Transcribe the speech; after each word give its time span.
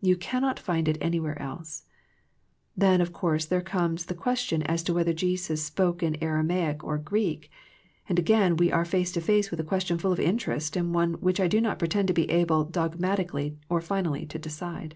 You 0.00 0.16
cannot 0.16 0.60
find 0.60 0.86
it 0.86 0.98
anywhere 1.00 1.36
else. 1.42 1.82
Then 2.76 3.00
of 3.00 3.12
course 3.12 3.44
there 3.44 3.60
comes 3.60 4.04
the 4.04 4.14
question 4.14 4.62
as 4.62 4.84
to 4.84 4.94
whether 4.94 5.12
Jesus 5.12 5.64
spoke 5.64 6.00
in 6.00 6.16
Aramaic 6.22 6.84
or 6.84 6.96
Greek, 6.96 7.50
and 8.08 8.16
again 8.16 8.56
we 8.56 8.70
are 8.70 8.84
face 8.84 9.10
to 9.10 9.20
face 9.20 9.50
with 9.50 9.58
a 9.58 9.64
question 9.64 9.98
full 9.98 10.12
of 10.12 10.20
interest, 10.20 10.76
and 10.76 10.94
one 10.94 11.14
which 11.14 11.40
I 11.40 11.48
do 11.48 11.60
not 11.60 11.80
pretend 11.80 12.06
to 12.06 12.14
be 12.14 12.30
able 12.30 12.62
dogmatically 12.62 13.58
or 13.68 13.80
finally 13.80 14.26
to 14.26 14.38
decide. 14.38 14.94